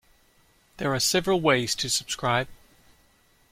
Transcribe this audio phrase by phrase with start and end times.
[0.77, 2.47] There are several ways to subscribe.